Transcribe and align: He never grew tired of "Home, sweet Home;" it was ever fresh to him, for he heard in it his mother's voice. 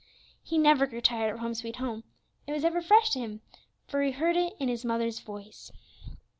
He 0.43 0.57
never 0.57 0.87
grew 0.87 0.99
tired 0.99 1.31
of 1.31 1.41
"Home, 1.41 1.53
sweet 1.53 1.75
Home;" 1.75 2.03
it 2.47 2.51
was 2.53 2.65
ever 2.65 2.81
fresh 2.81 3.11
to 3.11 3.19
him, 3.19 3.41
for 3.87 4.01
he 4.01 4.09
heard 4.13 4.35
in 4.35 4.51
it 4.59 4.67
his 4.67 4.83
mother's 4.83 5.19
voice. 5.19 5.69